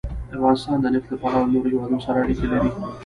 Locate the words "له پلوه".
1.11-1.39